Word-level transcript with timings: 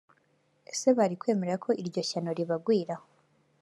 ese 0.71 0.87
bari 0.97 1.15
kwemera 1.21 1.55
ko 1.63 1.69
iryo 1.81 2.01
shyano 2.09 2.31
ribagwira 2.37 2.95